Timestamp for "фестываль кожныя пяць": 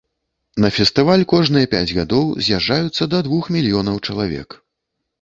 0.77-1.95